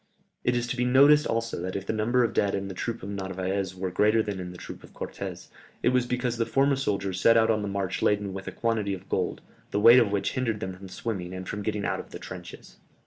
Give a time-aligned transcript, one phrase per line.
[0.43, 3.03] It is to be noticed also that if the number of dead in the troop
[3.03, 5.49] of Narvaez were greater than in the troop of Cortès,
[5.83, 8.95] it was because the former soldiers set out on the march laden with a quantity
[8.95, 12.09] of gold, the weight of which hindered them from swimming, and from getting out of
[12.09, 12.77] the trenches."